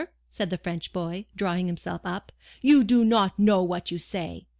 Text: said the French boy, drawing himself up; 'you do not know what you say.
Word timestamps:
said 0.31 0.49
the 0.49 0.57
French 0.57 0.91
boy, 0.91 1.27
drawing 1.35 1.67
himself 1.67 2.01
up; 2.03 2.31
'you 2.59 2.83
do 2.83 3.05
not 3.05 3.37
know 3.37 3.61
what 3.61 3.91
you 3.91 3.99
say. 3.99 4.47